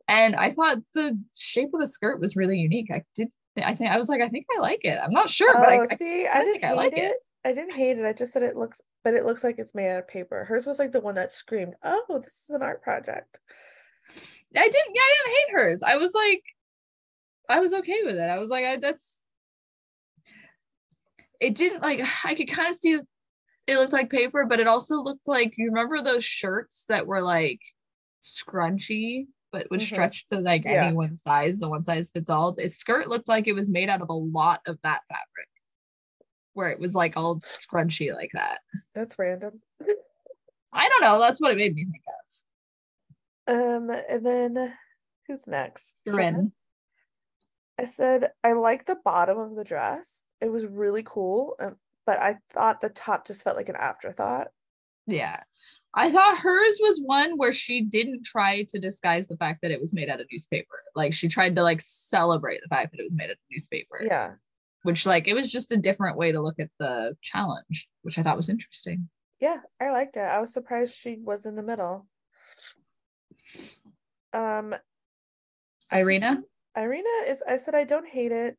[0.09, 2.91] And I thought the shape of the skirt was really unique.
[2.93, 4.99] I did I think I was like, I think I like it.
[5.03, 6.99] I'm not sure, but I, oh, I- see, I I didn't think I like it.
[7.13, 7.17] it.
[7.45, 8.05] I didn't hate it.
[8.07, 10.45] I just said it looks, but it looks like it's made out of paper.
[10.45, 13.39] Hers was like the one that screamed, "Oh, this is an art project."
[14.57, 15.83] I didn't yeah, I didn't hate hers.
[15.83, 16.43] I was like,
[17.49, 18.21] I was okay with it.
[18.31, 19.23] I was like, I, that's
[21.41, 23.01] it didn't like I could kind of see
[23.69, 27.23] it looked like paper, but it also looked like you remember those shirts that were
[27.23, 27.61] like
[28.23, 29.85] scrunchy but would Mhm.
[29.87, 30.87] stretch to like Yeah.
[30.87, 32.53] any one size, the one size fits all.
[32.55, 35.49] The skirt looked like it was made out of a lot of that fabric.
[36.55, 38.61] Where it was like all scrunchy like that.
[38.95, 39.61] That's random.
[40.73, 41.19] I don't know.
[41.19, 42.03] That's what it made me think
[43.49, 43.55] of.
[43.55, 44.75] Um, and then
[45.27, 45.97] who's next?
[46.07, 46.53] Corinne.
[47.81, 50.23] I said I like the bottom of the dress.
[50.41, 54.49] It was really cool, and but I thought the top just felt like an afterthought.
[55.07, 55.41] Yeah.
[55.95, 59.81] I thought hers was one where she didn't try to disguise the fact that it
[59.81, 60.81] was made out of newspaper.
[60.95, 64.01] Like she tried to like celebrate the fact that it was made out of newspaper.
[64.03, 64.33] Yeah.
[64.83, 68.23] Which like it was just a different way to look at the challenge, which I
[68.23, 69.09] thought was interesting.
[69.41, 70.21] Yeah, I liked it.
[70.21, 72.07] I was surprised she was in the middle.
[74.33, 74.75] Um
[75.93, 76.43] Irina?
[76.77, 78.57] Irina is I said I don't hate it,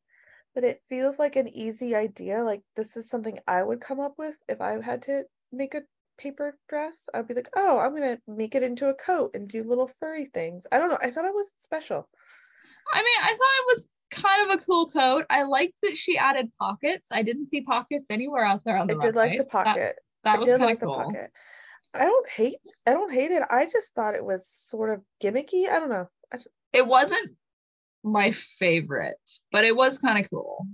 [0.56, 2.44] but it feels like an easy idea.
[2.44, 5.82] Like this is something I would come up with if I had to make a
[6.18, 7.10] paper dress.
[7.14, 10.30] I'd be like, oh, I'm gonna make it into a coat and do little furry
[10.34, 10.68] things.
[10.72, 11.00] I don't know.
[11.02, 12.08] I thought it was special.
[12.94, 15.26] I mean, I thought it was kind of a cool coat.
[15.30, 17.10] I liked that she added pockets.
[17.12, 19.96] I didn't see pockets anywhere out there on the I did like the pocket.
[20.24, 20.96] That, that I was kind like of the cool.
[20.96, 21.32] pocket.
[21.94, 23.44] I don't hate I don't hate it.
[23.50, 25.70] I just thought it was sort of gimmicky.
[25.70, 26.10] I don't know.
[26.32, 27.36] I just, It wasn't
[28.04, 29.16] my favorite,
[29.52, 30.66] but it was kind of cool.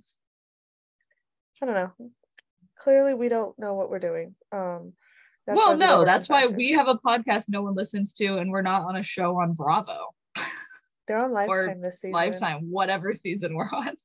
[1.62, 1.92] I don't know.
[2.80, 4.36] Clearly we don't know what we're doing.
[4.52, 4.94] Um
[5.50, 8.62] that's well, no, that's why we have a podcast no one listens to, and we're
[8.62, 10.14] not on a show on Bravo,
[11.10, 12.12] they're on lifetime this season.
[12.14, 13.94] Lifetime, whatever season we're on.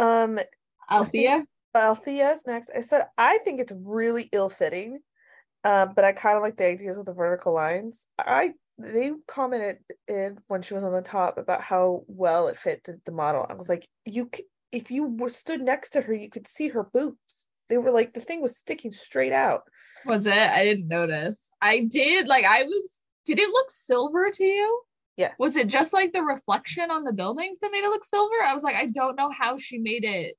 [0.00, 0.38] Um
[0.88, 2.70] Althea, Althea's next.
[2.74, 5.00] I said I think it's really ill-fitting,
[5.64, 8.06] um, but I kind of like the ideas of the vertical lines.
[8.16, 12.88] I they commented in when she was on the top about how well it fit
[13.04, 13.44] the, model.
[13.50, 14.30] I was like, you
[14.70, 17.48] if you were stood next to her, you could see her boobs.
[17.68, 19.62] They were like the thing was sticking straight out.
[20.06, 20.32] was it?
[20.32, 21.50] I didn't notice.
[21.60, 23.00] I did like I was.
[23.28, 24.82] Did it look silver to you?
[25.16, 25.34] Yes.
[25.38, 28.36] Was it just like the reflection on the buildings that made it look silver?
[28.46, 30.36] I was like, I don't know how she made it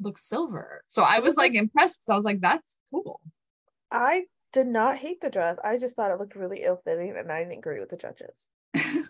[0.00, 0.82] look silver.
[0.86, 3.20] So I was like impressed because I was like, that's cool.
[3.90, 5.58] I did not hate the dress.
[5.62, 8.48] I just thought it looked really ill-fitting, and I didn't agree with the judges.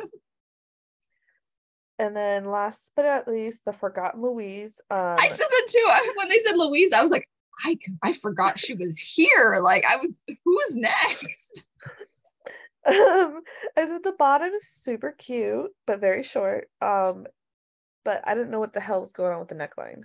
[2.02, 4.80] And then last but not least, the Forgotten Louise.
[4.90, 5.86] Um, I said that too.
[5.86, 7.28] I, when they said Louise, I was like,
[7.64, 9.60] I I forgot she was here.
[9.62, 11.64] Like I was, who's next?
[12.86, 13.40] um
[13.76, 16.68] I said the bottom is super cute but very short.
[16.80, 17.26] Um
[18.04, 20.02] but I didn't know what the hell hell's going on with the neckline.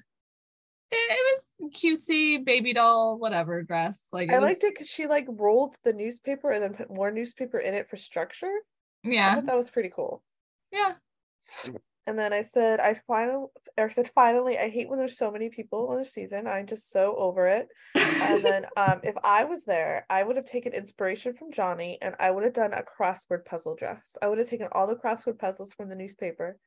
[0.90, 4.10] It, it was cutesy baby doll, whatever dress.
[4.14, 6.94] Like it I was, liked it because she like rolled the newspaper and then put
[6.94, 8.54] more newspaper in it for structure.
[9.04, 10.24] I Yeah, thought that was pretty cool.
[10.72, 10.94] yeah.
[12.08, 15.50] And then I said I final or said finally I hate when there's so many
[15.50, 16.48] people in a season.
[16.48, 17.68] I'm just so over it.
[17.96, 22.16] And then um if I was there, I would have taken inspiration from Johnny and
[22.20, 24.16] I would have done a crossword puzzle dress.
[24.22, 26.58] I would have taken all the crossword puzzles from the newspaper.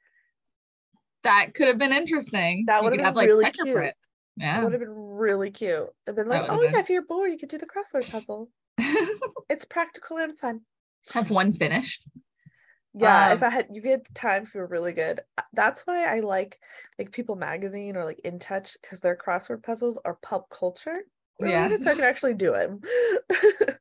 [1.25, 2.65] that could have been interesting.
[2.67, 3.77] That would've been have, like, really cute.
[3.77, 3.95] It
[4.37, 4.63] Yeah.
[4.63, 5.89] would have been really cute.
[6.07, 8.51] I've been like, oh would've yeah, if you're bored, you could do the crossword puzzle.
[9.51, 10.61] It's practical and fun.
[11.13, 12.07] have one finished.
[12.95, 15.21] Yeah, if Um, I had if you had time for really good.
[15.53, 16.59] That's why I like
[16.99, 21.01] like People Magazine or like In Touch because their crossword puzzles are pop culture
[21.41, 21.65] Yeah.
[21.67, 23.79] related, so I can actually do it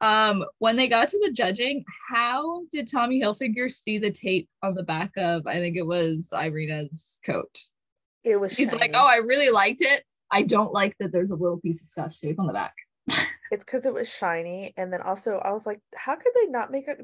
[0.00, 4.74] Um, when they got to the judging, how did Tommy Hilfiger see the tape on
[4.74, 7.58] the back of I think it was Irina's coat?
[8.24, 8.92] it was He's like.
[8.94, 10.04] Oh, I really liked it.
[10.30, 12.74] I don't like that there's a little piece of scotch tape on the back.
[13.50, 16.70] It's because it was shiny, and then also I was like, how could they not
[16.70, 16.96] make a,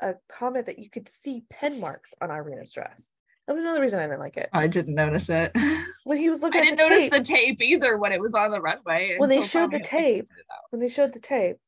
[0.00, 3.08] a comment that you could see pen marks on Irina's dress?
[3.46, 4.48] That was another reason I didn't like it.
[4.52, 5.52] I didn't notice it.
[6.04, 8.34] When he was looking i didn't the notice tape, the tape either when it was
[8.34, 9.14] on the runway.
[9.18, 10.28] When they showed the tape.
[10.28, 10.64] pointed it out.
[10.70, 11.58] when they showed the tape,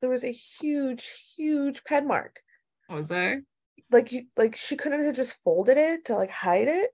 [0.00, 2.40] there was a huge, huge pen mark.
[2.88, 3.42] Was there?
[3.90, 6.90] Like you, like she couldn't have just folded it to like hide it.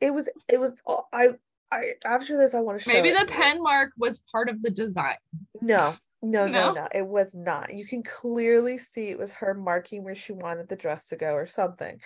[0.00, 0.74] It was, it was.
[0.86, 1.30] all- I,
[1.74, 2.92] I after this, I want to show.
[2.92, 5.16] Maybe the pen mark was part of the design.
[5.60, 6.72] No, no, no, No?
[6.72, 6.88] no.
[6.94, 7.74] It was not.
[7.74, 11.34] You can clearly see it was her marking where she wanted the dress to go
[11.34, 12.00] or something.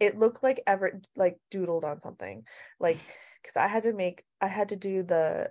[0.00, 2.44] It looked like Everett like doodled on something.
[2.80, 2.98] Like
[3.42, 5.50] because I had to make I had to do the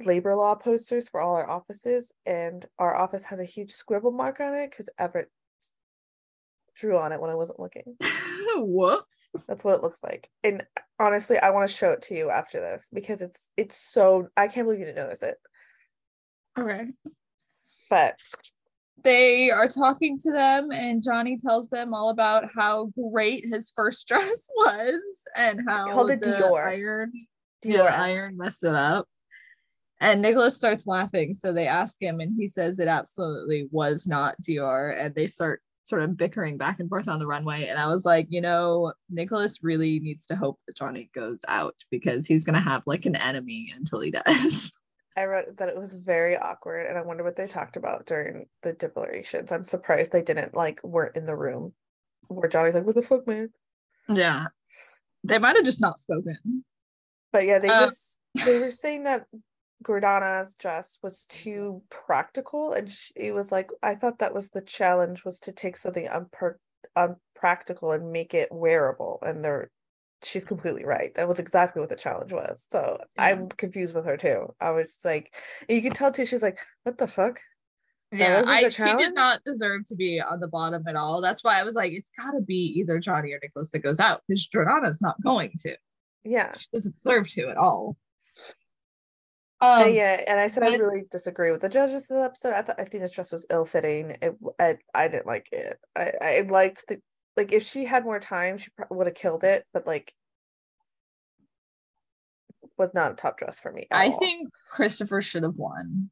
[0.00, 4.40] labor law posters for all our offices and our office has a huge scribble mark
[4.40, 5.30] on it because Everett
[6.74, 7.96] drew on it when I wasn't looking.
[8.56, 9.04] Whoop.
[9.48, 10.28] That's what it looks like.
[10.44, 10.64] And
[10.98, 14.48] honestly, I want to show it to you after this because it's it's so I
[14.48, 15.36] can't believe you didn't notice it.
[16.58, 16.88] Okay.
[17.88, 18.16] But
[19.02, 24.06] They are talking to them, and Johnny tells them all about how great his first
[24.08, 26.66] dress was and how called it the Dior.
[26.66, 27.12] iron
[27.64, 29.08] yeah, iron messed it up.
[30.00, 34.34] And Nicholas starts laughing, so they ask him, and he says it absolutely was not
[34.42, 34.98] Dior.
[34.98, 37.66] And they start sort of bickering back and forth on the runway.
[37.66, 41.74] And I was like, you know, Nicholas really needs to hope that Johnny goes out
[41.90, 44.72] because he's gonna have like an enemy until he does.
[45.16, 48.46] I wrote that it was very awkward, and I wonder what they talked about during
[48.62, 49.52] the deliberations.
[49.52, 51.74] I'm surprised they didn't like weren't in the room
[52.28, 53.50] where Johnny's like, "What the fuck, man?"
[54.08, 54.46] yeah,
[55.22, 56.64] they might have just not spoken.
[57.30, 58.16] But yeah, they Uh, just
[58.46, 59.26] they were saying that
[59.82, 65.24] Gordana's dress was too practical, and she was like, I thought that was the challenge
[65.24, 66.56] was to take something unper-
[66.96, 69.70] unpractical and make it wearable, and they're
[70.24, 71.14] she's completely right.
[71.14, 72.66] That was exactly what the challenge was.
[72.70, 73.24] So Yeah.
[73.24, 74.54] I'm confused with her too.
[74.60, 75.32] I was like,
[75.68, 76.26] you can tell too.
[76.26, 77.40] She's like, what the fuck?
[78.12, 81.22] Yeah, I she did not deserve to be on the bottom at all.
[81.22, 84.00] That's why I was like, it's got to be either Johnny or Nicholas that goes
[84.00, 85.76] out because Gordana's not going to.
[86.22, 86.52] Yeah.
[86.58, 87.96] She doesn't deserve to at all.
[89.62, 92.52] Um, yeah, and I said I really disagree with the judges of the episode.
[92.52, 94.16] I thought I think this dress was ill fitting.
[94.20, 95.78] It I, I didn't like it.
[95.94, 97.00] I I liked the
[97.36, 99.64] like if she had more time, she probably would have killed it.
[99.72, 100.12] But like,
[102.76, 103.86] was not a top dress for me.
[103.92, 104.18] I all.
[104.18, 106.10] think Christopher should have won.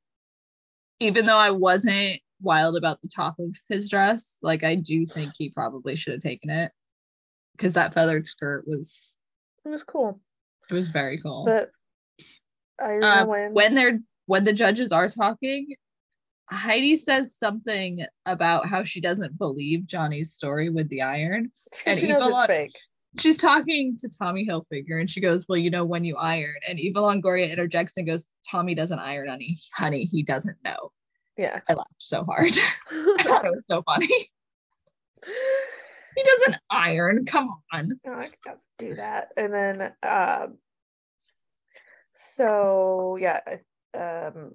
[1.01, 5.33] Even though I wasn't wild about the top of his dress, like I do think
[5.37, 6.71] he probably should have taken it
[7.57, 9.17] because that feathered skirt was
[9.65, 10.21] it was cool,
[10.71, 11.47] it was very cool.
[11.47, 11.73] but
[12.81, 13.55] Irina Uh, wins.
[13.55, 15.75] when they're when the judges are talking,
[16.51, 21.51] Heidi says something about how she doesn't believe Johnny's story with the iron.
[21.87, 22.79] and she knows Eva it's Lon- fake.
[23.19, 26.79] She's talking to Tommy Hilfiger and she goes, Well, you know, when you iron, and
[26.79, 29.59] Eva Longoria interjects and goes, Tommy doesn't iron, honey.
[29.75, 30.93] Honey, he doesn't know.
[31.37, 31.61] Yeah.
[31.69, 32.53] I laughed so hard.
[32.91, 34.09] I thought it was so funny.
[36.17, 37.25] He doesn't iron.
[37.25, 38.01] Come on.
[38.05, 39.29] No, I could just do that.
[39.37, 40.59] And then um
[42.35, 43.41] so yeah,
[43.95, 44.53] um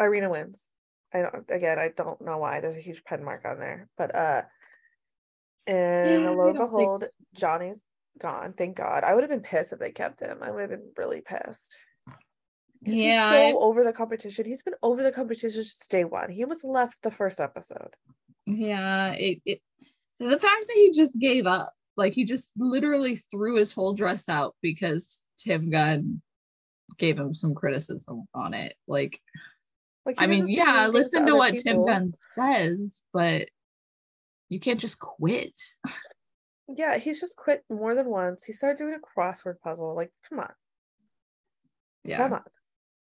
[0.00, 0.64] Irina wins.
[1.14, 2.60] I don't again I don't know why.
[2.60, 3.88] There's a huge pen mark on there.
[3.96, 4.42] But uh
[5.66, 7.82] and Yeah, lo and don't think- behold, Johnny's
[8.18, 8.52] gone.
[8.54, 9.04] Thank God.
[9.04, 10.38] I would have been pissed if they kept him.
[10.42, 11.76] I would have been really pissed.
[12.84, 14.44] Yeah, He's I- so over the competition.
[14.44, 16.30] He's been over the competition since day one.
[16.30, 17.94] He was left the first episode.
[18.46, 19.60] Yeah, it, it
[20.18, 24.28] the fact that he just gave up, like he just literally threw his whole dress
[24.28, 26.20] out because Tim Gunn
[26.98, 28.74] gave him some criticism on it.
[28.86, 29.20] Like,
[30.04, 31.86] Like I mean, yeah, listen to other what Tim people.
[31.86, 33.48] Gunn says, but
[34.48, 35.54] you can't just quit.
[36.74, 38.44] Yeah, he's just quit more than once.
[38.44, 39.94] He started doing a crossword puzzle.
[39.94, 40.52] Like, come on.
[42.04, 42.18] Yeah.
[42.18, 42.42] Come on.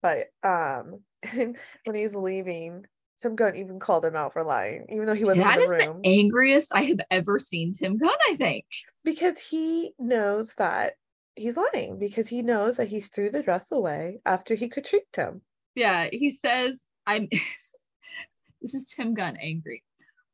[0.03, 1.01] But um
[1.85, 2.85] when he's leaving,
[3.21, 5.71] Tim Gunn even called him out for lying, even though he wasn't That in is
[5.71, 6.01] the the room.
[6.05, 8.65] angriest I have ever seen Tim Gunn, I think.
[9.05, 10.95] because he knows that
[11.37, 15.43] he's lying, because he knows that he threw the dress away after he critiqued him.
[15.75, 17.29] Yeah, he says, I'm
[18.63, 19.83] this is Tim Gunn angry.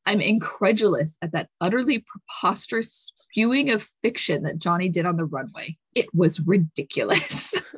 [0.06, 5.76] I'm incredulous at that utterly preposterous spewing of fiction that Johnny did on the runway.
[5.94, 7.60] It was ridiculous.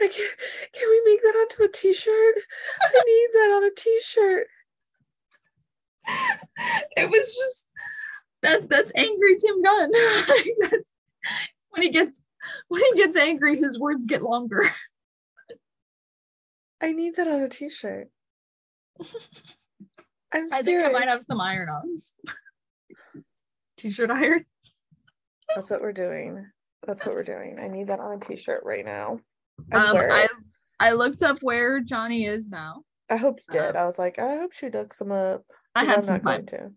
[0.00, 2.34] Like, can we make that onto a t-shirt?
[2.82, 4.46] I need that on a t-shirt.
[6.96, 7.68] it was just
[8.42, 9.90] that's that's angry Tim Gunn.
[10.60, 10.92] that's
[11.74, 12.22] when he gets
[12.68, 14.62] when he gets angry, his words get longer.
[16.80, 18.08] I need that on a t-shirt.
[20.32, 20.84] I'm I think.
[20.84, 22.14] I might have some iron-ons.
[23.78, 24.44] T-shirt iron.
[25.54, 26.46] That's what we're doing.
[26.86, 27.58] That's what we're doing.
[27.60, 29.20] I need that on a t-shirt right now.
[29.72, 30.28] Um, I.
[30.80, 32.82] I looked up where Johnny is now.
[33.08, 33.76] I hope you did.
[33.76, 35.42] um, I was like, I hope she looks him up.
[35.74, 36.46] I had I'm some time.
[36.46, 36.70] to.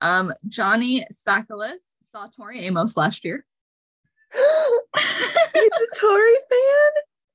[0.00, 3.46] Um, Johnny Sakalis saw Tori Amos last year.
[4.32, 6.92] He's a Tori fan.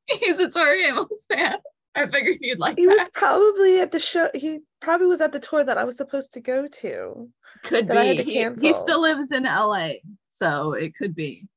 [0.20, 1.58] He's a Tori Amos fan.
[1.96, 2.98] I figured you'd like He that.
[2.98, 4.30] was probably at the show.
[4.34, 7.30] He probably was at the tour that I was supposed to go to.
[7.64, 8.24] could that I had be.
[8.24, 9.94] He, he still lives in LA,
[10.28, 11.48] so it could be.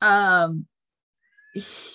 [0.00, 0.66] Um,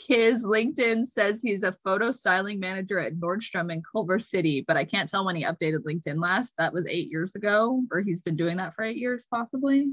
[0.07, 4.85] his LinkedIn says he's a photo styling manager at Nordstrom in Culver City, but I
[4.85, 6.55] can't tell when he updated LinkedIn last.
[6.57, 9.91] That was eight years ago, or he's been doing that for eight years, possibly.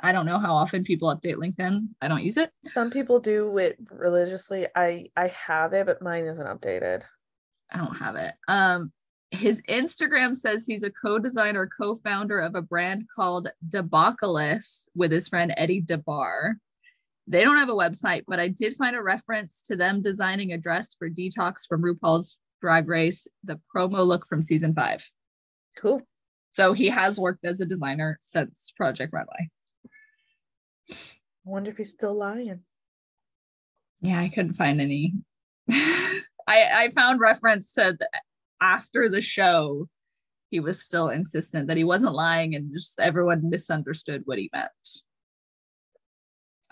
[0.00, 1.88] I don't know how often people update LinkedIn.
[2.02, 2.50] I don't use it.
[2.64, 4.66] Some people do it religiously.
[4.74, 7.02] I I have it, but mine isn't updated.
[7.72, 8.34] I don't have it.
[8.46, 8.92] Um,
[9.30, 15.52] his Instagram says he's a co-designer, co-founder of a brand called Debacalus with his friend
[15.56, 16.54] Eddie DeBar.
[17.26, 20.58] They don't have a website, but I did find a reference to them designing a
[20.58, 25.04] dress for Detox from RuPaul's Drag Race, the promo look from season five.
[25.76, 26.02] Cool.
[26.52, 29.50] So he has worked as a designer since Project Runway.
[30.90, 30.94] I
[31.44, 32.60] wonder if he's still lying.
[34.00, 35.14] Yeah, I couldn't find any.
[35.70, 38.08] I I found reference to the,
[38.60, 39.88] after the show,
[40.50, 44.70] he was still insistent that he wasn't lying and just everyone misunderstood what he meant.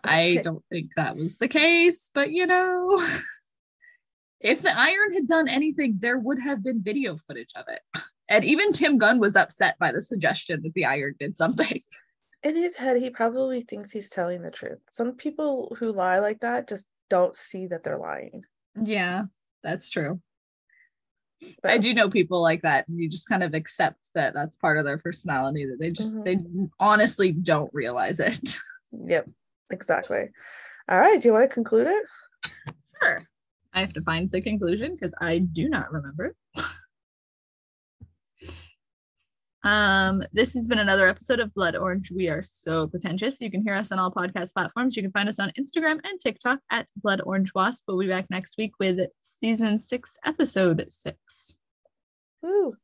[0.02, 3.06] I don't think that was the case, but you know,
[4.40, 7.80] if the Iron had done anything, there would have been video footage of it.
[8.28, 11.80] And even Tim Gunn was upset by the suggestion that the Iron did something.
[12.44, 14.78] in his head, he probably thinks he's telling the truth.
[14.90, 18.42] Some people who lie like that just don't see that they're lying.
[18.80, 19.24] Yeah,
[19.62, 20.20] that's true.
[21.62, 24.56] But I do know people like that, and you just kind of accept that that's
[24.56, 25.64] part of their personality.
[25.66, 26.24] That they just Mhm.
[26.24, 26.38] they
[26.78, 28.56] honestly don't realize it.
[28.96, 29.28] Yep,
[29.70, 30.30] exactly.
[30.88, 32.06] All right, do you want to conclude it?
[33.02, 33.24] sure,
[33.72, 36.36] I have to find the conclusion because I do not remember.
[39.64, 42.10] Um, this has been another episode of Blood Orange.
[42.10, 43.40] We are so pretentious.
[43.40, 44.94] You can hear us on all podcast platforms.
[44.94, 47.84] You can find us on Instagram and TikTok at Blood Orange Wasp.
[47.88, 51.56] We'll be back next week with season six, episode six.
[52.42, 52.76] Woo.